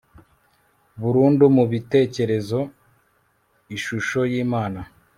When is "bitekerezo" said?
1.71-2.59